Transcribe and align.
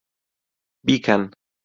بیکەن! 0.85 1.21